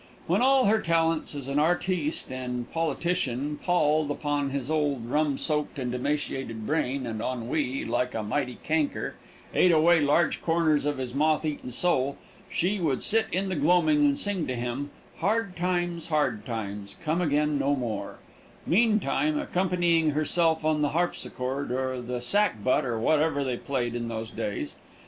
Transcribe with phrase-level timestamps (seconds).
[0.25, 5.77] When all her talents as an artiste and politician palled upon his old rum soaked
[5.77, 9.13] and emaciated brain, and ennui, like a mighty canker,
[9.53, 12.17] ate away large corners of his moth eaten soul,
[12.49, 17.21] she would sit in the gloaming and sing to him, "Hard Times, Hard Times, Come
[17.21, 18.17] Again No More,"
[18.65, 24.31] meantime accompanying herself on the harpsichord or the sackbut or whatever they played in those
[24.31, 24.73] days.